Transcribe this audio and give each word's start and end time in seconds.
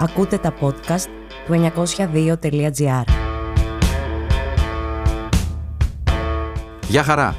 Ακούτε 0.00 0.38
τα 0.38 0.54
podcast 0.60 1.06
του 1.46 1.70
902.gr. 1.74 3.02
Γεια 6.88 7.02
χαρά! 7.02 7.36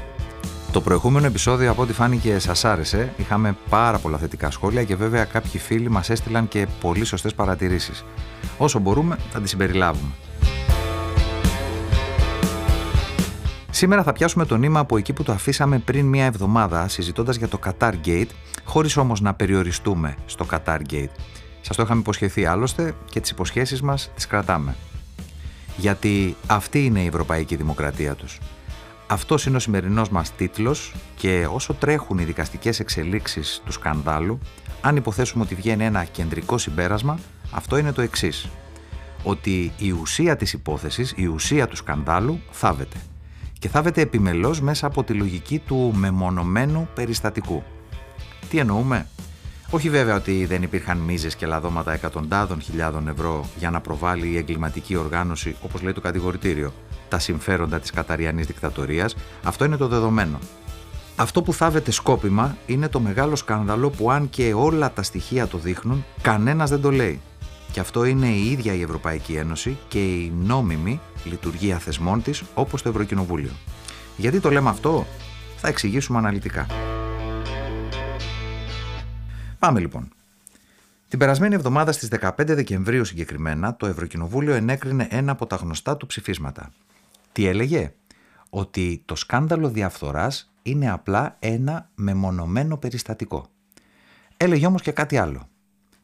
Το 0.72 0.80
προηγούμενο 0.80 1.26
επεισόδιο 1.26 1.70
από 1.70 1.82
ό,τι 1.82 1.92
φάνηκε 1.92 2.38
σας 2.38 2.64
άρεσε. 2.64 3.12
Είχαμε 3.16 3.56
πάρα 3.68 3.98
πολλά 3.98 4.18
θετικά 4.18 4.50
σχόλια 4.50 4.84
και 4.84 4.96
βέβαια 4.96 5.24
κάποιοι 5.24 5.60
φίλοι 5.60 5.90
μας 5.90 6.10
έστειλαν 6.10 6.48
και 6.48 6.66
πολύ 6.80 7.04
σωστές 7.04 7.34
παρατηρήσεις. 7.34 8.04
Όσο 8.58 8.78
μπορούμε 8.78 9.16
θα 9.30 9.40
τις 9.40 9.50
συμπεριλάβουμε. 9.50 10.10
Σήμερα 13.70 14.02
θα 14.02 14.12
πιάσουμε 14.12 14.44
το 14.44 14.56
νήμα 14.56 14.80
από 14.80 14.96
εκεί 14.96 15.12
που 15.12 15.22
το 15.22 15.32
αφήσαμε 15.32 15.78
πριν 15.78 16.06
μία 16.06 16.24
εβδομάδα 16.24 16.88
συζητώντας 16.88 17.36
για 17.36 17.48
το 17.48 17.58
Qatar 17.66 17.92
Gate, 18.06 18.30
χωρίς 18.64 18.96
όμως 18.96 19.20
να 19.20 19.34
περιοριστούμε 19.34 20.14
στο 20.26 20.46
Qatar 20.50 20.78
Gate. 20.90 21.10
Σας 21.72 21.78
το 21.78 21.84
είχαμε 21.84 22.00
υποσχεθεί 22.00 22.44
άλλωστε 22.44 22.94
και 23.10 23.20
τις 23.20 23.30
υποσχέσεις 23.30 23.82
μας 23.82 24.10
τις 24.14 24.26
κρατάμε. 24.26 24.76
Γιατί 25.76 26.36
αυτή 26.46 26.84
είναι 26.84 27.00
η 27.00 27.06
ευρωπαϊκή 27.06 27.56
δημοκρατία 27.56 28.14
τους. 28.14 28.38
Αυτός 29.06 29.46
είναι 29.46 29.56
ο 29.56 29.58
σημερινός 29.58 30.08
μας 30.08 30.34
τίτλος 30.34 30.94
και 31.16 31.46
όσο 31.52 31.74
τρέχουν 31.74 32.18
οι 32.18 32.24
δικαστικές 32.24 32.80
εξελίξεις 32.80 33.62
του 33.64 33.72
σκανδάλου, 33.72 34.38
αν 34.80 34.96
υποθέσουμε 34.96 35.44
ότι 35.44 35.54
βγαίνει 35.54 35.84
ένα 35.84 36.04
κεντρικό 36.04 36.58
συμπέρασμα, 36.58 37.18
αυτό 37.50 37.76
είναι 37.76 37.92
το 37.92 38.02
εξής. 38.02 38.48
Ότι 39.22 39.72
η 39.78 39.90
ουσία 39.90 40.36
της 40.36 40.52
υπόθεσης, 40.52 41.12
η 41.16 41.26
ουσία 41.26 41.68
του 41.68 41.76
σκανδάλου 41.76 42.40
θάβεται 42.50 42.96
και 43.58 43.68
θάβεται 43.68 44.00
επιμελώς 44.00 44.60
μέσα 44.60 44.86
από 44.86 45.04
τη 45.04 45.12
λογική 45.12 45.58
του 45.58 45.92
μεμονωμένου 45.94 46.88
περιστατικού. 46.94 47.62
Τι 48.50 48.58
εννοούμε; 48.58 49.06
Όχι 49.72 49.90
βέβαια 49.90 50.14
ότι 50.14 50.44
δεν 50.44 50.62
υπήρχαν 50.62 50.98
μίζες 50.98 51.36
και 51.36 51.46
λαδώματα 51.46 51.92
εκατοντάδων 51.92 52.60
χιλιάδων 52.60 53.08
ευρώ 53.08 53.44
για 53.58 53.70
να 53.70 53.80
προβάλλει 53.80 54.28
η 54.28 54.36
εγκληματική 54.36 54.96
οργάνωση, 54.96 55.56
όπως 55.62 55.82
λέει 55.82 55.92
το 55.92 56.00
κατηγορητήριο, 56.00 56.72
τα 57.08 57.18
συμφέροντα 57.18 57.80
της 57.80 57.90
καταριανής 57.90 58.46
δικτατορίας, 58.46 59.16
αυτό 59.42 59.64
είναι 59.64 59.76
το 59.76 59.88
δεδομένο. 59.88 60.38
Αυτό 61.16 61.42
που 61.42 61.52
θάβεται 61.52 61.90
σκόπιμα 61.90 62.56
είναι 62.66 62.88
το 62.88 63.00
μεγάλο 63.00 63.36
σκάνδαλο 63.36 63.90
που 63.90 64.10
αν 64.10 64.30
και 64.30 64.52
όλα 64.54 64.92
τα 64.92 65.02
στοιχεία 65.02 65.46
το 65.46 65.58
δείχνουν, 65.58 66.04
κανένας 66.22 66.70
δεν 66.70 66.80
το 66.80 66.90
λέει. 66.90 67.20
Και 67.72 67.80
αυτό 67.80 68.04
είναι 68.04 68.26
η 68.26 68.50
ίδια 68.50 68.74
η 68.74 68.82
Ευρωπαϊκή 68.82 69.34
Ένωση 69.34 69.78
και 69.88 69.98
η 69.98 70.32
νόμιμη 70.44 71.00
λειτουργία 71.24 71.78
θεσμών 71.78 72.22
της 72.22 72.42
όπως 72.54 72.82
το 72.82 72.88
Ευρωκοινοβούλιο. 72.88 73.52
Γιατί 74.16 74.40
το 74.40 74.50
λέμε 74.50 74.68
αυτό, 74.68 75.06
θα 75.56 75.68
εξηγήσουμε 75.68 76.18
αναλυτικά. 76.18 76.66
Πάμε 79.60 79.80
λοιπόν. 79.80 80.08
Την 81.08 81.18
περασμένη 81.18 81.54
εβδομάδα 81.54 81.92
στις 81.92 82.08
15 82.20 82.30
Δεκεμβρίου 82.36 83.04
συγκεκριμένα, 83.04 83.76
το 83.76 83.86
Ευρωκοινοβούλιο 83.86 84.54
ενέκρινε 84.54 85.06
ένα 85.10 85.32
από 85.32 85.46
τα 85.46 85.56
γνωστά 85.56 85.96
του 85.96 86.06
ψηφίσματα. 86.06 86.72
Τι 87.32 87.46
έλεγε; 87.46 87.94
Ότι 88.50 89.02
το 89.04 89.14
σκάνδαλο 89.14 89.68
διαφθοράς 89.68 90.52
είναι 90.62 90.90
απλά 90.90 91.36
ένα 91.38 91.90
μεμονωμένο 91.94 92.76
περιστατικό. 92.76 93.46
Έλεγε 94.36 94.66
όμως 94.66 94.82
και 94.82 94.92
κάτι 94.92 95.16
άλλο. 95.18 95.48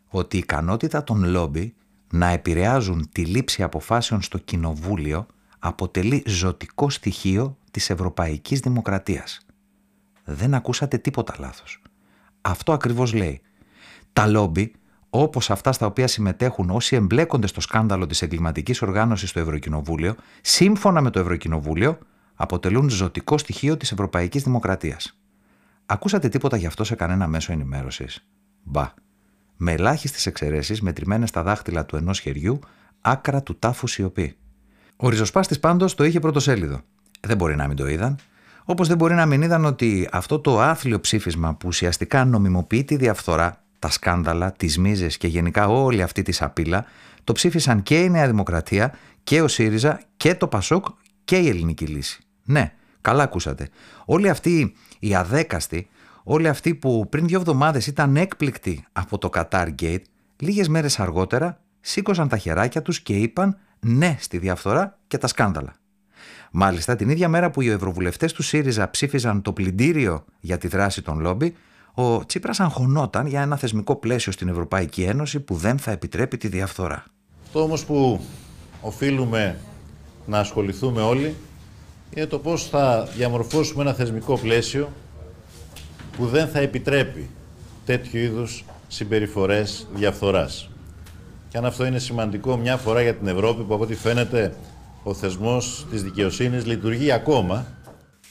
Ότι 0.09 0.37
η 0.37 0.39
ικανότητα 0.39 1.05
των 1.05 1.25
λόμπι 1.25 1.75
να 2.11 2.29
επηρεάζουν 2.29 3.09
τη 3.13 3.25
λήψη 3.25 3.63
αποφάσεων 3.63 4.23
στο 4.23 4.39
Κοινοβούλιο 4.39 5.27
αποτελεί 5.59 6.23
ζωτικό 6.27 6.91
στοιχείο 6.91 7.57
της 7.71 7.91
ευρωπαϊκής 7.91 8.61
δημοκρατίας. 8.61 9.47
Δεν 10.25 10.55
ακούσατε 10.55 10.99
τίποτα 10.99 11.35
λάθος. 11.39 11.81
Αυτό 12.49 12.73
ακριβώς 12.73 13.13
λέει. 13.13 13.41
Τα 14.13 14.27
λόμπι, 14.27 14.73
όπως 15.11 15.51
αυτά 15.51 15.73
στα 15.73 15.87
οποία 15.87 16.07
συμμετέχουν 16.07 16.71
όσοι 16.71 16.97
εμπλέκονται 16.97 17.47
στο 17.47 17.61
σκάνδαλο 17.61 18.07
της 18.07 18.23
εγκληματικής 18.23 18.83
οργάνωσης 18.83 19.31
στο 19.31 19.41
Ευρωκοινοβούλιο, 19.41 20.15
σύμφωνα 20.41 21.01
με 21.01 21.11
το 21.11 21.21
Ευρωκοινοβούλιο, 21.21 21.99
αποτελούν 22.35 22.89
ζωτικό 22.89 23.39
στοιχείο 23.39 23.77
της 23.77 23.93
ευρωπαϊκής 23.93 24.43
δημοκρατίας. 24.43 25.19
Ακούσατε 25.87 26.29
τίποτα 26.29 26.57
γι' 26.57 26.67
αυτό 26.67 26.85
σε 26.85 26.95
κανένα 26.95 27.27
μέσο 27.27 27.53
ενημέρωσης; 27.53 28.27
Μπα 28.63 28.95
με 29.57 29.73
ελάχιστες 29.73 30.27
εξαιρέσεις 30.27 30.81
μετρημένες 30.81 31.29
στα 31.29 31.43
δάχτυλα 31.43 31.85
του 31.85 31.97
ενός 31.97 32.21
χεριού, 32.21 32.59
άκρα 33.01 33.43
του 33.43 33.59
τάφου 33.59 33.87
σιωπή. 33.87 34.37
Ο 34.97 35.09
ριζοσπάστης 35.09 35.61
πάντως 35.61 35.95
το 35.95 36.05
είχε 36.05 36.21
πρωτοσέλιδο. 36.21 36.81
Δεν 37.21 37.37
μπορεί 37.37 37.57
να 37.57 37.67
μην 37.67 37.77
το 37.77 37.89
είδαν. 37.89 38.17
Όπως 38.69 38.89
δεν 38.89 38.97
μπορεί 38.97 39.15
να 39.15 39.27
μην 39.27 39.43
είδαν 39.43 39.65
ότι 39.65 40.09
αυτό 40.13 40.39
το 40.39 40.61
άθλιο 40.61 41.01
ψήφισμα 41.01 41.55
που 41.55 41.69
ουσιαστικά 41.69 42.25
νομιμοποιεί 42.25 42.85
τη 42.85 42.97
διαφθορά, 42.97 43.65
τα 43.79 43.91
σκάνδαλα, 43.91 44.53
τις 44.53 44.79
μίζες 44.79 45.17
και 45.17 45.27
γενικά 45.27 45.69
όλη 45.69 46.03
αυτή 46.03 46.23
τη 46.23 46.33
σαπίλα, 46.33 46.85
το 47.25 47.33
ψήφισαν 47.33 47.83
και 47.83 48.01
η 48.01 48.11
Νέα 48.11 48.27
Δημοκρατία 48.27 48.95
και 49.25 49.43
ο 49.43 49.49
ΣΥΡΙΖΑ 49.49 50.01
και 50.17 50.35
το 50.35 50.47
ΠΑΣΟΚ 50.47 50.87
και 51.25 51.37
η 51.37 51.49
Ελληνική 51.49 51.87
Λύση. 51.87 52.21
Ναι, 52.45 52.73
καλά 53.01 53.23
ακούσατε. 53.23 53.69
Όλοι 54.05 54.29
αυτοί 54.29 54.75
οι 54.99 55.15
αδέκαστοι 55.15 55.89
Όλοι 56.29 56.49
αυτοί 56.49 56.75
που 56.75 57.07
πριν 57.09 57.27
δύο 57.27 57.39
εβδομάδες 57.39 57.87
ήταν 57.87 58.17
έκπληκτοι 58.17 58.85
από 58.93 59.19
το 59.19 59.31
Qatar 59.33 59.69
Gate, 59.83 60.03
λίγες 60.37 60.69
μέρες 60.69 61.01
αργότερα 61.01 61.61
σήκωσαν 61.81 62.29
τα 62.29 62.37
χεράκια 62.37 62.83
τους 62.83 63.01
και 63.01 63.17
είπαν 63.17 63.59
ναι 63.81 64.17
στη 64.19 64.39
διαφθορά 64.39 64.99
και 65.07 65.19
τα 65.19 65.27
σκάνδαλα. 65.27 65.75
Μάλιστα, 66.59 66.97
την 66.97 67.09
ίδια 67.09 67.29
μέρα 67.29 67.51
που 67.51 67.61
οι 67.61 67.69
ευρωβουλευτές 67.69 68.33
του 68.33 68.43
ΣΥΡΙΖΑ 68.43 68.91
ψήφιζαν 68.91 69.43
το 69.43 69.53
πλυντήριο 69.53 70.25
για 70.41 70.59
τη 70.59 70.69
δράση 70.69 71.03
των 71.03 71.21
λόμπι, 71.21 71.55
ο 71.95 72.27
Τσίπρας 72.27 72.61
αγχωνόταν 72.61 73.27
για 73.27 73.43
ένα 73.43 73.57
θεσμικό 73.57 73.97
πλαίσιο 73.97 74.33
στην 74.33 74.49
Ευρωπαϊκή 74.49 75.03
Ένωση 75.03 75.41
που 75.41 75.55
δεν 75.55 75.79
θα 75.79 75.91
επιτρέπει 75.91 76.37
τη 76.37 76.49
διαφθορά. 76.49 77.05
Το 77.53 77.61
όμως 77.61 77.85
που 77.85 78.21
οφείλουμε 78.81 79.59
να 80.27 80.39
ασχοληθούμε 80.39 81.03
όλοι 81.03 81.35
είναι 82.15 82.27
το 82.27 82.39
πώς 82.39 82.69
θα 82.69 83.09
διαμορφώσουμε 83.17 83.83
ένα 83.83 83.93
θεσμικό 83.93 84.39
πλαίσιο 84.39 84.93
που 86.17 86.27
δεν 86.27 86.49
θα 86.49 86.59
επιτρέπει 86.59 87.31
τέτοιου 87.85 88.19
είδους 88.19 88.65
συμπεριφορές 88.89 89.89
διαφθοράς. 89.95 90.71
Και 91.49 91.59
αν 91.59 91.65
αυτό 91.65 91.87
είναι 91.87 91.99
σημαντικό 91.99 92.57
μια 92.57 92.77
φορά 92.77 93.03
για 93.03 93.15
την 93.15 93.27
Ευρώπη 93.27 93.63
που 93.63 93.75
από 93.75 93.83
ό,τι 93.83 93.95
φαίνεται 93.95 94.55
ο 95.09 95.15
θεσμός 95.15 95.87
της 95.91 96.03
δικαιοσύνης 96.03 96.67
λειτουργεί 96.67 97.13
ακόμα. 97.13 97.67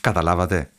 Καταλάβατε. 0.01 0.69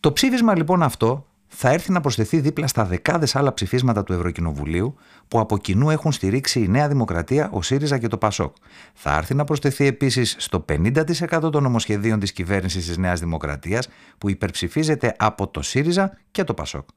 Το 0.00 0.12
ψήφισμα 0.12 0.56
λοιπόν 0.56 0.82
αυτό 0.82 1.26
θα 1.46 1.70
έρθει 1.70 1.92
να 1.92 2.00
προσθεθεί 2.00 2.40
δίπλα 2.40 2.66
στα 2.66 2.84
δεκάδες 2.84 3.36
άλλα 3.36 3.54
ψηφίσματα 3.54 4.02
του 4.04 4.12
Ευρωκοινοβουλίου 4.12 4.94
που 5.28 5.40
από 5.40 5.58
κοινού 5.58 5.90
έχουν 5.90 6.12
στηρίξει 6.12 6.60
η 6.60 6.68
Νέα 6.68 6.88
Δημοκρατία, 6.88 7.50
ο 7.52 7.62
ΣΥΡΙΖΑ 7.62 7.98
και 7.98 8.08
το 8.08 8.18
ΠΑΣΟΚ. 8.18 8.56
Θα 8.94 9.16
έρθει 9.16 9.34
να 9.34 9.44
προσθεθεί 9.44 9.86
επίσης 9.86 10.36
στο 10.38 10.64
50% 10.68 11.48
των 11.52 11.62
νομοσχεδίων 11.62 12.20
της 12.20 12.32
κυβέρνησης 12.32 12.86
της 12.86 12.96
Νέας 12.96 13.20
Δημοκρατίας 13.20 13.88
που 14.18 14.30
υπερψηφίζεται 14.30 15.14
από 15.18 15.48
το 15.48 15.62
ΣΥΡΙΖΑ 15.62 16.18
και 16.30 16.44
το 16.44 16.54
ΠΑΣΟΚ. 16.54 16.88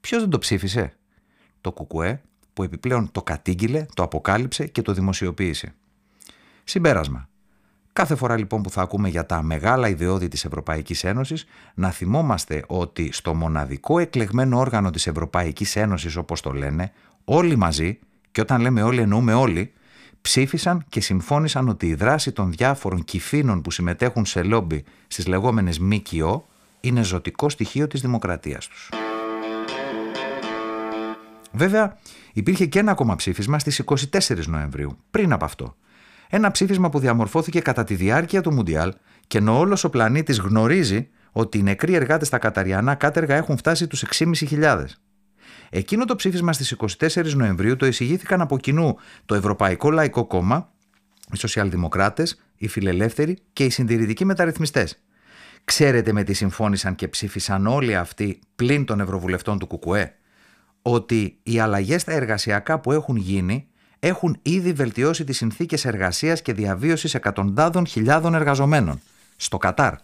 Ποιος 0.00 0.20
δεν 0.20 0.30
το 0.30 0.38
ψήφισε, 0.38 0.92
το 1.60 1.72
ΚΚΕ, 1.72 2.22
που 2.52 2.62
επιπλέον 2.62 3.12
το 3.12 3.22
κατήγγειλε, 3.22 3.86
το 3.94 4.02
αποκάλυψε 4.02 4.66
και 4.66 4.82
το 4.82 4.92
δημοσιοποίησε. 4.92 5.74
Συμπέρασμα. 6.64 7.28
Κάθε 7.94 8.14
φορά 8.14 8.36
λοιπόν 8.36 8.62
που 8.62 8.70
θα 8.70 8.82
ακούμε 8.82 9.08
για 9.08 9.26
τα 9.26 9.42
μεγάλα 9.42 9.88
ιδεώδη 9.88 10.28
της 10.28 10.44
Ευρωπαϊκής 10.44 11.04
Ένωσης, 11.04 11.46
να 11.74 11.90
θυμόμαστε 11.90 12.64
ότι 12.66 13.12
στο 13.12 13.34
μοναδικό 13.34 13.98
εκλεγμένο 13.98 14.58
όργανο 14.58 14.90
της 14.90 15.06
Ευρωπαϊκής 15.06 15.76
Ένωσης 15.76 16.16
όπως 16.16 16.40
το 16.40 16.52
λένε, 16.52 16.92
όλοι 17.24 17.56
μαζί, 17.56 17.98
και 18.30 18.40
όταν 18.40 18.60
λέμε 18.60 18.82
όλοι 18.82 19.00
εννοούμε 19.00 19.34
όλοι, 19.34 19.72
ψήφισαν 20.20 20.84
και 20.88 21.00
συμφώνησαν 21.00 21.68
ότι 21.68 21.86
η 21.86 21.94
δράση 21.94 22.32
των 22.32 22.52
διάφορων 22.52 23.04
κυφήνων 23.04 23.62
που 23.62 23.70
συμμετέχουν 23.70 24.24
σε 24.24 24.42
λόμπι 24.42 24.84
στις 25.06 25.26
λεγόμενες 25.26 25.78
ΜΚΟ 25.78 26.48
είναι 26.80 27.02
ζωτικό 27.02 27.48
στοιχείο 27.48 27.86
της 27.86 28.00
δημοκρατίας 28.00 28.68
τους. 28.68 28.88
Βέβαια, 31.52 31.98
υπήρχε 32.32 32.66
και 32.66 32.78
ένα 32.78 32.90
ακόμα 32.90 33.16
ψήφισμα 33.16 33.58
στις 33.58 33.82
24 33.84 34.46
Νοεμβρίου, 34.46 34.96
πριν 35.10 35.32
από 35.32 35.44
αυτό, 35.44 35.76
ένα 36.28 36.50
ψήφισμα 36.50 36.88
που 36.88 36.98
διαμορφώθηκε 36.98 37.60
κατά 37.60 37.84
τη 37.84 37.94
διάρκεια 37.94 38.40
του 38.40 38.52
Μουντιάλ 38.52 38.92
και 39.26 39.38
ενώ 39.38 39.58
όλος 39.58 39.84
ο 39.84 39.90
πλανήτης 39.90 40.38
γνωρίζει 40.38 41.08
ότι 41.32 41.58
οι 41.58 41.62
νεκροί 41.62 41.94
εργάτες 41.94 42.26
στα 42.26 42.38
Καταριανά 42.38 42.94
κάτεργα 42.94 43.34
έχουν 43.34 43.56
φτάσει 43.56 43.86
τους 43.86 44.04
6.500. 44.10 44.84
Εκείνο 45.70 46.04
το 46.04 46.16
ψήφισμα 46.16 46.52
στις 46.52 46.76
24 46.98 47.34
Νοεμβρίου 47.34 47.76
το 47.76 47.86
εισηγήθηκαν 47.86 48.40
από 48.40 48.58
κοινού 48.58 48.96
το 49.26 49.34
Ευρωπαϊκό 49.34 49.90
Λαϊκό 49.90 50.26
Κόμμα, 50.26 50.72
οι 51.32 51.36
Σοσιαλδημοκράτες, 51.36 52.42
οι 52.56 52.68
Φιλελεύθεροι 52.68 53.38
και 53.52 53.64
οι 53.64 53.70
Συντηρητικοί 53.70 54.24
Μεταρρυθμιστές. 54.24 55.02
Ξέρετε 55.64 56.12
με 56.12 56.22
τι 56.22 56.32
συμφώνησαν 56.32 56.94
και 56.94 57.08
ψήφισαν 57.08 57.66
όλοι 57.66 57.96
αυτοί 57.96 58.38
πλην 58.56 58.84
των 58.84 59.00
Ευρωβουλευτών 59.00 59.58
του 59.58 59.66
ΚΚΕ, 59.66 60.14
ότι 60.82 61.38
οι 61.42 61.58
αλλαγές 61.58 62.00
στα 62.00 62.12
εργασιακά 62.12 62.78
που 62.80 62.92
έχουν 62.92 63.16
γίνει 63.16 63.68
έχουν 64.06 64.38
ήδη 64.42 64.72
βελτιώσει 64.72 65.24
τις 65.24 65.36
συνθήκες 65.36 65.84
εργασίας 65.84 66.42
και 66.42 66.52
διαβίωσης 66.52 67.14
εκατοντάδων 67.14 67.86
χιλιάδων 67.86 68.34
εργαζομένων 68.34 69.00
στο 69.36 69.56
Κατάρ. 69.56 69.94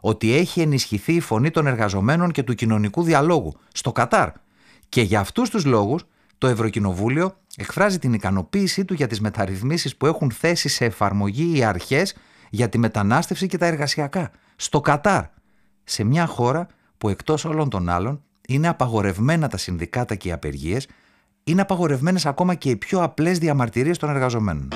Ότι 0.00 0.34
έχει 0.34 0.60
ενισχυθεί 0.60 1.12
η 1.12 1.20
φωνή 1.20 1.50
των 1.50 1.66
εργαζομένων 1.66 2.30
και 2.30 2.42
του 2.42 2.54
κοινωνικού 2.54 3.02
διαλόγου 3.02 3.54
στο 3.72 3.92
Κατάρ. 3.92 4.30
Και 4.88 5.02
για 5.02 5.20
αυτούς 5.20 5.50
τους 5.50 5.64
λόγους 5.64 6.04
το 6.38 6.46
Ευρωκοινοβούλιο 6.46 7.36
εκφράζει 7.56 7.98
την 7.98 8.12
ικανοποίησή 8.12 8.84
του 8.84 8.94
για 8.94 9.06
τις 9.06 9.20
μεταρρυθμίσεις 9.20 9.96
που 9.96 10.06
έχουν 10.06 10.30
θέσει 10.30 10.68
σε 10.68 10.84
εφαρμογή 10.84 11.56
οι 11.56 11.64
αρχές 11.64 12.14
για 12.50 12.68
τη 12.68 12.78
μετανάστευση 12.78 13.46
και 13.46 13.58
τα 13.58 13.66
εργασιακά. 13.66 14.30
Στο 14.56 14.80
Κατάρ, 14.80 15.24
σε 15.84 16.04
μια 16.04 16.26
χώρα 16.26 16.66
που 16.98 17.08
εκτός 17.08 17.44
όλων 17.44 17.68
των 17.68 17.88
άλλων 17.88 18.22
είναι 18.48 18.68
απαγορευμένα 18.68 19.48
τα 19.48 19.56
συνδικάτα 19.56 20.14
και 20.14 20.28
οι 20.28 20.32
απεργίες, 20.32 20.86
είναι 21.44 21.60
απαγορευμένες 21.60 22.26
ακόμα 22.26 22.54
και 22.54 22.70
οι 22.70 22.76
πιο 22.76 23.02
απλές 23.02 23.38
διαμαρτυρίες 23.38 23.98
των 23.98 24.10
εργαζομένων. 24.10 24.68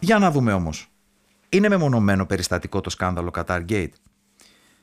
Για 0.00 0.18
να 0.18 0.30
δούμε 0.30 0.52
όμως. 0.52 0.88
Είναι 1.48 1.68
μεμονωμένο 1.68 2.26
περιστατικό 2.26 2.80
το 2.80 2.90
σκάνδαλο 2.90 3.30
Qatar 3.34 3.60
Gate. 3.68 3.92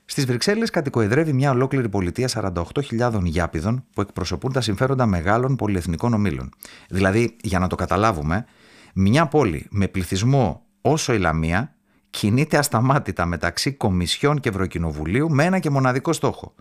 Στις 0.06 0.26
Βρυξέλλες 0.26 0.70
κατοικοεδρεύει 0.70 1.34
μια 1.34 1.52
ολόκληρη 1.52 1.90
πολιτεία 1.90 2.30
48.000 2.34 3.22
γιάπηδων 3.24 3.86
που 3.94 4.02
εκπροσωπούν 4.02 4.52
τα 4.52 4.62
συμφέροντα 4.62 5.06
μεγάλων 5.06 5.56
πολυεθνικών 5.56 6.14
ομίλων. 6.14 6.50
Δηλαδή, 6.90 7.36
για 7.42 7.60
να 7.60 7.68
το 7.68 7.76
καταλάβουμε, 7.76 8.46
μια 8.94 9.28
πόλη 9.28 9.68
με 9.70 9.88
πληθυσμό 9.88 10.66
όσο 10.82 11.14
η 11.14 11.18
Λαμία 11.18 11.76
κινείται 12.10 12.58
ασταμάτητα 12.58 13.26
μεταξύ 13.26 13.72
Κομισιών 13.72 14.40
και 14.40 14.50
Ευρωκοινοβουλίου 14.50 15.30
με 15.30 15.44
ένα 15.44 15.60
και 15.60 15.70
μοναδικό 15.70 16.14
στόχο. 16.14 16.56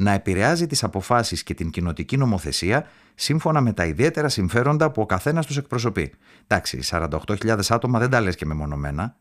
Να 0.00 0.12
επηρεάζει 0.12 0.66
τις 0.66 0.84
αποφάσεις 0.84 1.42
και 1.42 1.54
την 1.54 1.70
κοινοτική 1.70 2.16
νομοθεσία 2.16 2.86
σύμφωνα 3.14 3.60
με 3.60 3.72
τα 3.72 3.84
ιδιαίτερα 3.84 4.28
συμφέροντα 4.28 4.90
που 4.90 5.02
ο 5.02 5.06
καθένας 5.06 5.46
τους 5.46 5.56
εκπροσωπεί. 5.56 6.12
Εντάξει, 6.46 6.80
48.000 6.82 7.58
άτομα 7.68 7.98
δεν 7.98 8.10
τα 8.10 8.20
λες 8.20 8.36
και 8.36 8.46
μεμονωμένα, 8.46 9.16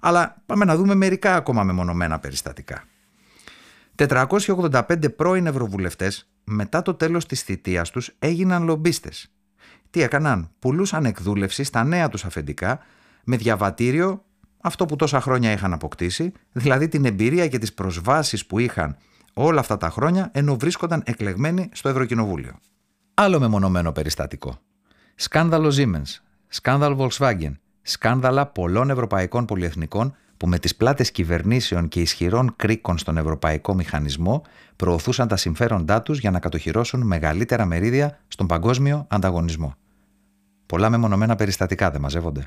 αλλά 0.00 0.42
πάμε 0.46 0.64
να 0.64 0.76
δούμε 0.76 0.94
μερικά 0.94 1.34
ακόμα 1.34 1.62
μεμονωμένα 1.62 2.18
περιστατικά. 2.18 2.84
485 3.94 5.16
πρώην 5.16 5.46
ευρωβουλευτές 5.46 6.30
μετά 6.44 6.82
το 6.82 6.94
τέλος 6.94 7.26
της 7.26 7.42
θητείας 7.42 7.90
τους 7.90 8.10
έγιναν 8.18 8.64
λομπίστες. 8.64 9.32
Τι 9.90 10.02
έκαναν, 10.02 10.50
πουλούσαν 10.58 11.04
εκδούλευση 11.04 11.64
στα 11.64 11.84
νέα 11.84 12.08
τους 12.08 12.24
αφεντικά 12.24 12.78
με 13.24 13.36
διαβατήριο 13.36 14.24
αυτό 14.60 14.86
που 14.86 14.96
τόσα 14.96 15.20
χρόνια 15.20 15.52
είχαν 15.52 15.72
αποκτήσει, 15.72 16.32
δηλαδή 16.52 16.88
την 16.88 17.04
εμπειρία 17.04 17.48
και 17.48 17.58
τις 17.58 17.74
προσβάσεις 17.74 18.46
που 18.46 18.58
είχαν 18.58 18.96
όλα 19.34 19.60
αυτά 19.60 19.76
τα 19.76 19.90
χρόνια 19.90 20.30
ενώ 20.32 20.56
βρίσκονταν 20.56 21.02
εκλεγμένοι 21.06 21.68
στο 21.72 21.88
Ευρωκοινοβούλιο. 21.88 22.52
Άλλο 23.14 23.40
μεμονωμένο 23.40 23.92
περιστατικό. 23.92 24.58
Σκάνδαλο 25.14 25.72
Siemens, 25.76 26.20
σκάνδαλο 26.48 26.96
Volkswagen, 26.98 27.52
σκάνδαλα 27.82 28.46
πολλών 28.46 28.90
ευρωπαϊκών 28.90 29.44
πολυεθνικών 29.44 30.16
που 30.36 30.46
με 30.46 30.58
τις 30.58 30.76
πλάτες 30.76 31.10
κυβερνήσεων 31.10 31.88
και 31.88 32.00
ισχυρών 32.00 32.54
κρίκων 32.56 32.98
στον 32.98 33.16
ευρωπαϊκό 33.16 33.74
μηχανισμό 33.74 34.42
προωθούσαν 34.76 35.28
τα 35.28 35.36
συμφέροντά 35.36 36.02
τους 36.02 36.18
για 36.18 36.30
να 36.30 36.38
κατοχυρώσουν 36.38 37.00
μεγαλύτερα 37.00 37.64
μερίδια 37.64 38.18
στον 38.28 38.46
παγκόσμιο 38.46 39.06
ανταγωνισμό. 39.10 39.74
Πολλά 40.66 40.90
μεμονωμένα 40.90 41.36
περιστατικά 41.36 41.90
δεν 41.90 42.00
μαζεύονται. 42.00 42.44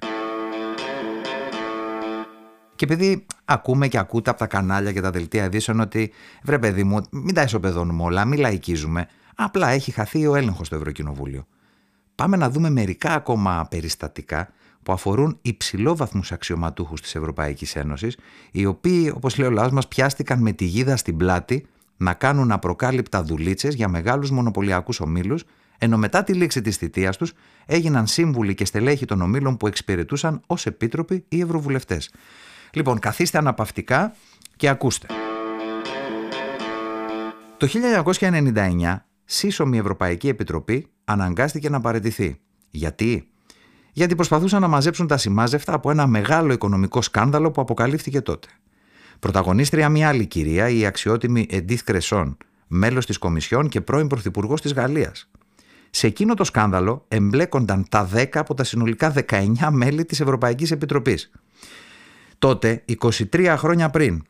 Και 2.75 2.85
επειδή 2.85 3.25
ακούμε 3.49 3.87
και 3.87 3.97
ακούτε 3.97 4.29
από 4.29 4.39
τα 4.39 4.47
κανάλια 4.47 4.91
και 4.91 5.01
τα 5.01 5.11
δελτία 5.11 5.45
ειδήσεων 5.45 5.79
ότι 5.79 6.11
βρε 6.43 6.59
παιδί 6.59 6.83
μου, 6.83 7.01
μην 7.11 7.33
τα 7.33 7.41
ισοπεδώνουμε 7.41 8.03
όλα, 8.03 8.25
μην 8.25 8.39
λαϊκίζουμε, 8.39 9.07
απλά 9.35 9.69
έχει 9.69 9.91
χαθεί 9.91 10.27
ο 10.27 10.35
έλεγχος 10.35 10.67
στο 10.67 10.75
Ευρωκοινοβούλιο. 10.75 11.47
Πάμε 12.15 12.37
να 12.37 12.49
δούμε 12.49 12.69
μερικά 12.69 13.13
ακόμα 13.13 13.67
περιστατικά 13.69 14.49
που 14.83 14.91
αφορούν 14.91 15.37
υψηλόβαθμους 15.41 16.31
αξιωματούχους 16.31 17.01
της 17.01 17.15
Ευρωπαϊκής 17.15 17.75
Ένωσης, 17.75 18.17
οι 18.51 18.65
οποίοι, 18.65 19.11
όπως 19.15 19.37
λέει 19.37 19.47
ο 19.47 19.51
λαός 19.51 19.71
μας, 19.71 19.87
πιάστηκαν 19.87 20.41
με 20.41 20.51
τη 20.51 20.65
γίδα 20.65 20.97
στην 20.97 21.17
πλάτη 21.17 21.65
να 21.97 22.13
κάνουν 22.13 22.51
απροκάλυπτα 22.51 23.23
δουλίτσες 23.23 23.75
για 23.75 23.87
μεγάλους 23.87 24.31
μονοπωλιακούς 24.31 24.99
ομίλους, 24.99 25.43
ενώ 25.77 25.97
μετά 25.97 26.23
τη 26.23 26.33
λήξη 26.33 26.61
της 26.61 26.77
θητείας 26.77 27.17
τους 27.17 27.33
έγιναν 27.65 28.07
σύμβουλοι 28.07 28.53
και 28.53 28.65
στελέχοι 28.65 29.05
των 29.05 29.21
ομίλων 29.21 29.57
που 29.57 29.67
εξυπηρετούσαν 29.67 30.41
ως 30.47 30.65
επίτροποι 30.65 31.25
ή 31.29 31.39
ευρωβουλευτές. 31.39 32.11
Λοιπόν, 32.73 32.99
καθίστε 32.99 33.37
αναπαυτικά 33.37 34.15
και 34.55 34.67
ακούστε. 34.67 35.07
Το 37.57 37.67
1999, 38.19 38.95
σύσσωμη 39.25 39.77
Ευρωπαϊκή 39.77 40.27
Επιτροπή 40.27 40.87
αναγκάστηκε 41.05 41.69
να 41.69 41.81
παραιτηθεί. 41.81 42.39
Γιατί; 42.69 43.27
Γιατί 43.91 44.15
προσπαθούσαν 44.15 44.61
να 44.61 44.67
μαζέψουν 44.67 45.07
τα 45.07 45.17
σημάζευτα 45.17 45.73
από 45.73 45.91
ένα 45.91 46.07
μεγάλο 46.07 46.53
οικονομικό 46.53 47.01
σκάνδαλο 47.01 47.51
που 47.51 47.61
αποκαλύφθηκε 47.61 48.21
τότε. 48.21 48.47
Πρωταγωνίστρια 49.19 49.89
μια 49.89 50.07
άλλη 50.07 50.25
κυρία, 50.25 50.69
η 50.69 50.85
αξιότιμη 50.85 51.47
Εντίθ 51.49 51.83
Κρεσόν, 51.83 52.37
μέλος 52.67 53.05
της 53.05 53.17
Κομισιόν 53.17 53.69
και 53.69 53.81
πρώην 53.81 54.07
Πρωθυπουργός 54.07 54.61
της 54.61 54.73
Γαλλίας. 54.73 55.29
Σε 55.89 56.07
εκείνο 56.07 56.33
το 56.33 56.43
σκάνδαλο 56.43 57.05
εμπλέκονταν 57.07 57.85
τα 57.89 58.09
10 58.13 58.25
από 58.33 58.53
τα 58.53 58.63
συνολικά 58.63 59.13
19 59.29 59.69
μέλη 59.71 60.05
της 60.05 60.19
Ευρωπαϊκής 60.19 60.71
Επιτροπής. 60.71 61.31
Τότε, 62.39 62.83
23 63.01 63.55
χρόνια 63.57 63.89
πριν, 63.89 64.23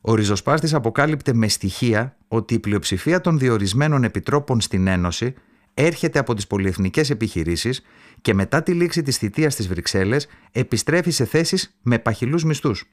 ο 0.00 0.14
ριζοσπάστης 0.14 0.74
αποκάλυπτε 0.74 1.32
με 1.34 1.48
στοιχεία 1.48 2.16
ότι 2.28 2.54
η 2.54 2.58
πλειοψηφία 2.58 3.20
των 3.20 3.38
διορισμένων 3.38 4.04
επιτρόπων 4.04 4.60
στην 4.60 4.86
Ένωση 4.86 5.34
έρχεται 5.74 6.18
από 6.18 6.34
τις 6.34 6.46
πολυεθνικές 6.46 7.10
επιχειρήσεις 7.10 7.82
και 8.20 8.34
μετά 8.34 8.62
τη 8.62 8.72
λήξη 8.72 9.02
της 9.02 9.16
θητείας 9.16 9.52
στις 9.52 9.68
Βρυξέλλες 9.68 10.26
επιστρέφει 10.52 11.10
σε 11.10 11.24
θέσεις 11.24 11.78
με 11.82 11.98
παχυλούς 11.98 12.44
μισθούς. 12.44 12.84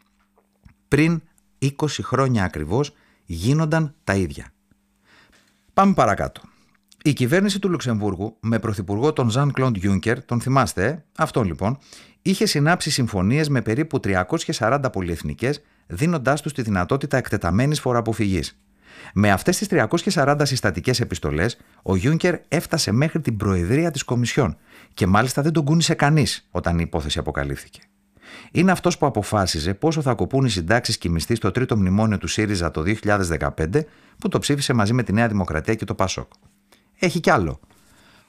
Πριν 0.88 1.22
20 1.60 1.72
χρόνια 2.02 2.44
ακριβώς 2.44 2.94
γίνονταν 3.26 3.96
τα 4.04 4.16
ίδια. 4.16 4.54
Πάμε 5.74 5.94
παρακάτω. 5.94 6.42
Η 7.04 7.14
κυβέρνηση 7.14 7.60
του 7.60 7.70
Λουξεμβούργου 7.70 8.38
με 8.40 8.60
πρωθυπουργό 8.60 9.14
τον 9.14 9.30
Ζαν 9.30 9.52
Κλοντ 9.52 9.76
Γιούνκερ, 9.76 10.24
τον 10.24 10.42
θυμάστε, 10.42 10.86
ε; 10.86 11.04
αυτόν 11.18 11.46
λοιπόν, 11.46 11.78
είχε 12.22 12.46
συνάψει 12.46 12.92
συμφωνίες 12.92 13.50
με 13.50 13.62
περίπου 13.62 14.00
340 14.00 14.80
πολυεθνικές, 14.92 15.62
δίνοντάς 15.88 16.42
τους 16.42 16.54
τη 16.54 16.62
δυνατότητα 16.62 17.18
εκτεταμένης 17.18 17.80
φοροαποφυγής. 17.80 18.62
Με 19.14 19.32
αυτές 19.32 19.58
τις 19.58 19.68
340 19.68 20.42
συστατικές 20.44 21.00
επιστολές, 21.00 21.58
ο 21.84 21.96
Γιούνκερ 21.96 22.36
έφτασε 22.48 22.92
μέχρι 22.92 23.22
την 23.22 23.38
προεδρία 23.38 23.92
της 23.92 24.04
Κομισιόν 24.04 24.58
και 24.94 25.08
μάλιστα 25.08 25.42
δεν 25.42 25.52
τον 25.52 25.66
κούνησε 25.66 25.94
κανείς 25.94 26.48
όταν 26.52 26.78
η 26.80 26.84
υπόθεση 26.86 27.20
αποκαλύφθηκε. 27.20 27.82
Είναι 28.52 28.72
αυτός 28.72 28.98
που 28.98 29.06
αποφάσιζε 29.06 29.74
πόσο 29.74 30.02
θα 30.02 30.14
κοπούν 30.14 30.46
οι 30.46 30.50
συντάξεις 30.50 30.98
και 30.98 31.08
οι 31.08 31.12
μισθοί 31.12 31.36
στο 31.36 31.52
τρίτο 31.52 31.78
μνημόνιο 31.78 32.18
του 32.18 32.28
ΣΥΡΙΖΑ 32.28 32.72
το 32.72 32.84
2015, 33.04 33.86
που 34.18 34.28
το 34.28 34.40
ψήφισε 34.40 34.74
μαζί 34.74 34.94
με 34.94 35.04
τη 35.04 35.14
Νέα 35.14 35.28
Δημοκρατία 35.28 35.76
και 35.76 35.86
το 35.86 35.96
ΠΑΣΟΚ. 35.96 36.32
Έχει 37.04 37.20
κι 37.20 37.30
άλλο. 37.30 37.60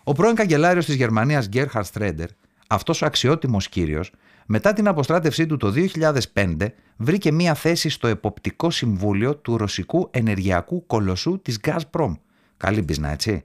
Ο 0.05 0.13
πρώην 0.13 0.35
καγκελάριος 0.35 0.85
της 0.85 0.95
Γερμανίας 0.95 1.49
Γκέρχαρτ 1.49 1.87
Στρέντερ 1.87 2.29
αυτός 2.67 3.03
ο 3.03 3.07
αξιότιμος 3.07 3.69
κύριος, 3.69 4.13
μετά 4.47 4.73
την 4.73 4.89
αποστράτευσή 4.89 5.47
του 5.47 5.57
το 5.57 5.71
2005, 5.71 6.75
βρήκε 6.97 7.33
μία 7.33 7.55
θέση 7.55 7.89
στο 7.89 8.07
εποπτικό 8.07 8.71
συμβούλιο 8.71 9.37
του 9.37 9.57
ρωσικού 9.57 10.09
ενεργειακού 10.11 10.87
κολοσσού 10.87 11.41
της 11.43 11.59
Gazprom. 11.63 12.13
Καλή 12.57 12.83
μπισνα, 12.83 13.11
έτσι. 13.11 13.45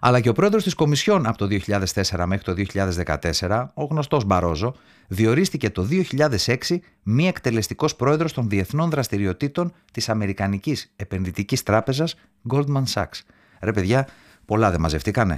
Αλλά 0.00 0.20
και 0.20 0.28
ο 0.28 0.32
πρόεδρος 0.32 0.62
της 0.62 0.74
Κομισιόν 0.74 1.26
από 1.26 1.38
το 1.38 1.46
2004 1.46 2.24
μέχρι 2.26 2.44
το 2.44 2.54
2014, 3.40 3.66
ο 3.74 3.84
γνωστός 3.84 4.24
Μπαρόζο, 4.24 4.74
διορίστηκε 5.08 5.70
το 5.70 5.88
2006 5.90 6.80
μη 7.02 7.28
εκτελεστικός 7.28 7.96
πρόεδρος 7.96 8.32
των 8.32 8.48
διεθνών 8.48 8.90
δραστηριοτήτων 8.90 9.72
της 9.92 10.08
Αμερικανικής 10.08 10.92
Επενδυτικής 10.96 11.62
Τράπεζας 11.62 12.14
Goldman 12.52 12.84
Sachs. 12.92 13.20
Ρε 13.60 13.72
παιδιά, 13.72 14.08
πολλά 14.46 14.70
δεν 14.70 14.80
μαζευτήκανε. 14.80 15.36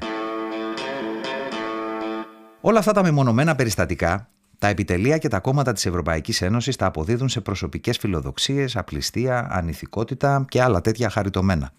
Όλα 2.60 2.78
αυτά 2.78 2.92
τα 2.92 3.02
μεμονωμένα 3.02 3.54
περιστατικά, 3.54 4.28
τα 4.58 4.68
επιτελεία 4.68 5.18
και 5.18 5.28
τα 5.28 5.40
κόμματα 5.40 5.72
της 5.72 5.86
Ευρωπαϊκής 5.86 6.42
Ένωσης 6.42 6.76
τα 6.76 6.86
αποδίδουν 6.86 7.28
σε 7.28 7.40
προσωπικές 7.40 7.98
φιλοδοξίες, 7.98 8.76
απληστία, 8.76 9.48
ανηθικότητα 9.50 10.44
και 10.48 10.62
άλλα 10.62 10.80
τέτοια 10.80 11.10
χαριτωμένα. 11.10 11.72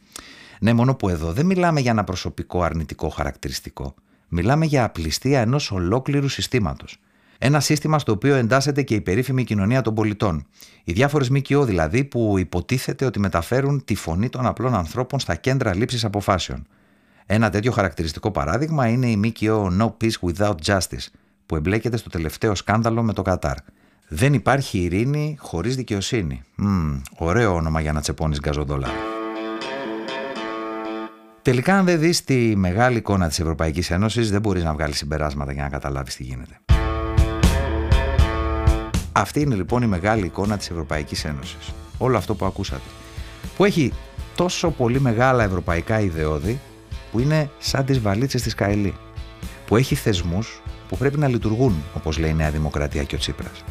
Ναι, 0.59 0.73
μόνο 0.73 0.95
που 0.95 1.09
εδώ 1.09 1.31
δεν 1.31 1.45
μιλάμε 1.45 1.79
για 1.79 1.91
ένα 1.91 2.03
προσωπικό 2.03 2.63
αρνητικό 2.63 3.09
χαρακτηριστικό. 3.09 3.93
Μιλάμε 4.27 4.65
για 4.65 4.83
απληστία 4.83 5.39
ενός 5.39 5.71
ολόκληρου 5.71 6.27
συστήματος. 6.27 6.99
Ένα 7.37 7.59
σύστημα 7.59 7.99
στο 7.99 8.11
οποίο 8.11 8.35
εντάσσεται 8.35 8.81
και 8.81 8.95
η 8.95 9.01
περίφημη 9.01 9.43
κοινωνία 9.43 9.81
των 9.81 9.93
πολιτών. 9.93 10.45
Οι 10.83 10.91
διάφορες 10.91 11.29
ΜΚΟ 11.29 11.63
δηλαδή 11.63 12.03
που 12.03 12.37
υποτίθεται 12.37 13.05
ότι 13.05 13.19
μεταφέρουν 13.19 13.83
τη 13.85 13.95
φωνή 13.95 14.29
των 14.29 14.45
απλών 14.45 14.75
ανθρώπων 14.75 15.19
στα 15.19 15.35
κέντρα 15.35 15.75
λήψης 15.75 16.05
αποφάσεων. 16.05 16.67
Ένα 17.29 17.49
τέτοιο 17.49 17.71
χαρακτηριστικό 17.71 18.31
παράδειγμα 18.31 18.87
είναι 18.87 19.09
η 19.09 19.17
ΜΚΟ 19.17 19.71
No 19.79 19.91
Peace 20.01 20.29
Without 20.29 20.55
Justice, 20.65 21.07
που 21.45 21.55
εμπλέκεται 21.55 21.97
στο 21.97 22.09
τελευταίο 22.09 22.55
σκάνδαλο 22.55 23.03
με 23.03 23.13
το 23.13 23.21
Κατάρ. 23.21 23.55
Δεν 24.07 24.33
υπάρχει 24.33 24.79
ειρήνη 24.79 25.35
χωρίς 25.39 25.75
δικαιοσύνη. 25.75 26.41
Μμ, 26.55 27.01
ωραίο 27.17 27.55
όνομα 27.55 27.81
για 27.81 27.93
να 27.93 28.01
τσεπώνεις 28.01 28.39
γκαζοδόλαρα. 28.39 28.93
Τελικά, 31.41 31.77
αν 31.77 31.85
δεν 31.85 31.99
δεις 31.99 32.23
τη 32.23 32.55
μεγάλη 32.55 32.97
εικόνα 32.97 33.27
της 33.27 33.39
Ευρωπαϊκής 33.39 33.91
Ένωσης, 33.91 34.31
δεν 34.31 34.41
μπορείς 34.41 34.63
να 34.63 34.73
βγάλεις 34.73 34.97
συμπεράσματα 34.97 35.51
για 35.51 35.63
να 35.63 35.69
καταλάβεις 35.69 36.15
τι 36.15 36.23
γίνεται. 36.23 36.59
Αυτή 39.11 39.41
είναι 39.41 39.55
λοιπόν 39.55 39.81
η 39.81 39.87
μεγάλη 39.87 40.25
εικόνα 40.25 40.57
της 40.57 40.69
Ευρωπαϊκής 40.69 41.25
Ένωσης. 41.25 41.73
Όλο 41.97 42.17
αυτό 42.17 42.35
που 42.35 42.45
ακούσατε. 42.45 42.89
Που 43.57 43.65
έχει 43.65 43.93
τόσο 44.35 44.71
πολύ 44.71 44.99
μεγάλα 44.99 45.43
ευρωπαϊκά 45.43 45.99
ιδεώδη 45.99 46.59
που 47.11 47.19
είναι 47.19 47.49
σαν 47.57 47.85
τις 47.85 47.99
βαλίτσες 47.99 48.41
της 48.41 48.53
Καηλή, 48.53 48.93
που 49.67 49.75
έχει 49.75 49.95
θεσμούς 49.95 50.61
που 50.89 50.97
πρέπει 50.97 51.17
να 51.17 51.27
λειτουργούν, 51.27 51.83
όπως 51.93 52.17
λέει 52.17 52.29
η 52.29 52.33
Νέα 52.33 52.51
Δημοκρατία 52.51 53.03
και 53.03 53.15
ο 53.15 53.17
Τσίπρας. 53.17 53.63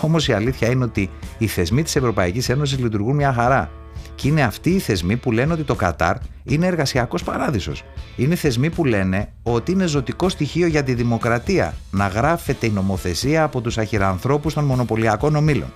Όμως 0.00 0.28
η 0.28 0.32
αλήθεια 0.32 0.70
είναι 0.70 0.84
ότι 0.84 1.10
οι 1.38 1.46
θεσμοί 1.46 1.82
της 1.82 1.96
Ευρωπαϊκής 1.96 2.48
Ένωσης 2.48 2.78
λειτουργούν 2.78 3.14
μια 3.14 3.32
χαρά. 3.32 3.70
Και 4.14 4.28
είναι 4.28 4.42
αυτοί 4.42 4.70
οι 4.70 4.78
θεσμοί 4.78 5.16
που 5.16 5.32
λένε 5.32 5.52
ότι 5.52 5.62
το 5.62 5.74
Κατάρ 5.74 6.16
είναι 6.44 6.66
εργασιακός 6.66 7.22
παράδεισος. 7.22 7.84
Είναι 8.16 8.34
θεσμοί 8.34 8.70
που 8.70 8.84
λένε 8.84 9.32
ότι 9.42 9.72
είναι 9.72 9.86
ζωτικό 9.86 10.28
στοιχείο 10.28 10.66
για 10.66 10.82
τη 10.82 10.94
δημοκρατία 10.94 11.74
να 11.90 12.06
γράφεται 12.06 12.66
η 12.66 12.70
νομοθεσία 12.70 13.42
από 13.42 13.60
τους 13.60 13.78
αχυρανθρώπους 13.78 14.54
των 14.54 14.64
μονοπωλιακών 14.64 15.36
ομήλων. 15.36 15.72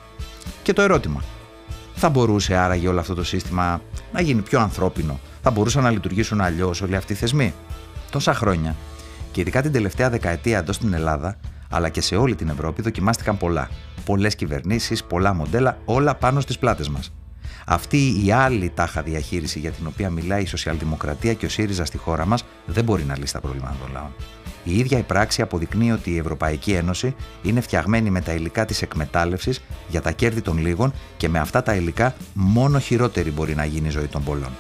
Και 0.63 0.73
το 0.73 0.83
ερώτημα, 0.83 1.23
θα 1.95 2.09
μπορούσε 2.09 2.57
άραγε 2.57 2.89
όλο 2.89 3.01
αυτό 3.01 3.15
το 3.15 3.25
σύστημα 3.25 3.83
να 4.13 4.21
γίνει 4.21 4.41
πιο 4.41 4.61
ανθρώπινο, 4.61 5.21
θα 5.43 5.51
μπορούσαν 5.51 5.83
να 5.83 5.91
λειτουργήσουν 5.91 6.41
αλλιώς 6.41 6.83
όλοι 6.83 6.97
αυτοί 6.97 7.13
οι 7.13 7.17
θεσμοί; 7.17 7.55
Τόσα 8.11 8.35
χρόνια, 8.35 8.77
και 9.33 9.41
ειδικά 9.41 9.63
την 9.63 9.73
τελευταία 9.73 10.11
δεκαετία 10.11 10.59
εδώ 10.59 10.73
στην 10.73 10.93
Ελλάδα, 10.93 11.37
αλλά 11.71 11.89
και 11.89 12.01
σε 12.01 12.17
όλη 12.17 12.35
την 12.35 12.49
Ευρώπη, 12.49 12.83
δοκιμάστηκαν 12.83 13.37
πολλά. 13.37 13.69
Πολλές 14.05 14.35
κυβερνήσεις, 14.35 15.05
πολλά 15.05 15.35
μοντέλα, 15.35 15.79
όλα 15.85 16.15
πάνω 16.15 16.41
στις 16.41 16.59
πλάτες 16.59 16.89
μας. 16.89 17.13
Αυτή 17.67 18.25
η 18.25 18.33
άλλη 18.33 18.71
τάχα 18.75 19.03
διαχείριση 19.03 19.59
για 19.59 19.71
την 19.71 19.87
οποία 19.87 20.11
μιλάει 20.11 20.43
η 20.43 20.47
Σοσιαλδημοκρατία 20.47 21.35
και 21.35 21.47
ο 21.47 21.49
ΣΥΡΙΖΑ 21.49 21.85
στη 21.85 21.97
χώρα 21.97 22.27
μας 22.27 22.45
δεν 22.67 22.85
μπορεί 22.85 23.05
να 23.05 23.19
λύσει 23.19 23.33
τα 23.33 23.41
προβλήματα 23.41 23.77
των 23.81 23.93
λαών. 23.93 24.11
Η 24.65 24.79
ίδια 24.79 24.99
η 24.99 25.03
πράξη 25.03 25.43
αποδεικνύει 25.43 25.93
ότι 25.93 26.11
η 26.11 26.19
Ευρωπαϊκή 26.19 26.73
Ένωση 26.73 27.15
είναι 27.43 27.61
φτιαγμένη 27.61 28.11
με 28.11 28.21
τα 28.21 28.33
υλικά 28.33 28.65
της 28.65 28.83
εκμετάλλευσης 28.83 29.63
για 29.89 30.01
τα 30.01 30.11
κέρδη 30.11 30.41
των 30.41 30.59
λίγων 30.59 30.93
και 31.17 31.29
με 31.29 31.39
αυτά 31.39 31.63
τα 31.63 31.75
υλικά 31.75 32.15
μόνο 32.33 32.79
χειρότερη 32.79 33.31
μπορεί 33.31 33.55
να 33.55 33.65
γίνει 33.65 33.89
η 33.89 33.91
ζωή 33.91 34.07
των 34.07 34.25
πολλών. 34.25 34.51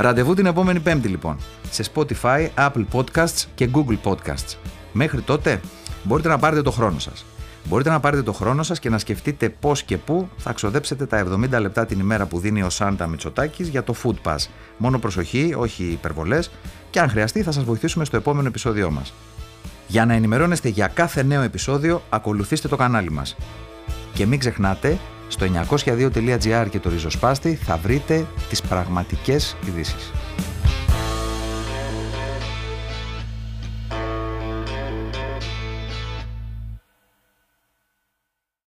Ραντεβού 0.00 0.34
την 0.34 0.46
επόμενη 0.46 0.80
Πέμπτη 0.80 1.08
λοιπόν, 1.08 1.36
σε 1.70 1.84
Spotify, 1.94 2.48
Apple 2.54 2.84
Podcasts 2.92 3.44
και 3.54 3.68
Google 3.72 3.98
Podcasts. 4.04 4.56
Μέχρι 4.92 5.20
τότε 5.20 5.60
μπορείτε 6.02 6.28
να 6.28 6.38
πάρετε 6.38 6.62
το 6.62 6.70
χρόνο 6.70 6.98
σας. 6.98 7.24
Μπορείτε 7.64 7.90
να 7.90 8.00
πάρετε 8.00 8.22
το 8.22 8.32
χρόνο 8.32 8.62
σας 8.62 8.78
και 8.78 8.88
να 8.88 8.98
σκεφτείτε 8.98 9.48
πώς 9.48 9.82
και 9.82 9.96
πού 9.96 10.28
θα 10.36 10.52
ξοδέψετε 10.52 11.06
τα 11.06 11.26
70 11.56 11.60
λεπτά 11.60 11.86
την 11.86 11.98
ημέρα 11.98 12.26
που 12.26 12.38
δίνει 12.38 12.62
ο 12.62 12.70
Σάντα 12.70 13.06
Μητσοτάκης 13.06 13.68
για 13.68 13.82
το 13.82 13.94
Food 14.02 14.30
Pass. 14.30 14.38
Μόνο 14.76 14.98
προσοχή, 14.98 15.54
όχι 15.56 15.84
υπερβολές 15.84 16.50
και 16.90 17.00
αν 17.00 17.08
χρειαστεί 17.08 17.42
θα 17.42 17.52
σας 17.52 17.64
βοηθήσουμε 17.64 18.04
στο 18.04 18.16
επόμενο 18.16 18.48
επεισόδιό 18.48 18.90
μας. 18.90 19.14
Για 19.86 20.06
να 20.06 20.14
ενημερώνεστε 20.14 20.68
για 20.68 20.86
κάθε 20.86 21.22
νέο 21.22 21.42
επεισόδιο, 21.42 22.02
ακολουθήστε 22.10 22.68
το 22.68 22.76
κανάλι 22.76 23.10
μας. 23.10 23.36
Και 24.12 24.26
μην 24.26 24.38
ξεχνάτε, 24.38 24.98
στο 25.30 25.46
902.gr 25.86 26.66
και 26.70 26.78
το 26.78 26.88
ριζοσπάστη 26.88 27.54
θα 27.54 27.76
βρείτε 27.76 28.26
τις 28.48 28.60
πραγματικές 28.62 29.56
ειδήσεις. 29.66 30.12